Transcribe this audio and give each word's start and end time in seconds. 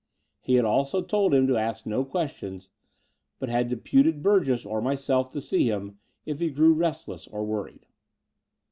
He 0.39 0.55
had 0.55 0.65
also 0.65 1.03
told 1.03 1.31
him 1.31 1.45
to 1.45 1.57
ask 1.57 1.85
no 1.85 2.03
questions, 2.03 2.69
but 3.37 3.49
had 3.49 3.69
deputed 3.69 4.23
Burgess 4.23 4.65
or 4.65 4.81
mjrself 4.81 5.31
to 5.33 5.41
see 5.43 5.69
him, 5.69 5.99
if 6.25 6.39
he 6.39 6.49
grew 6.49 6.73
restless 6.73 7.27
and 7.27 7.45
worried. 7.47 7.85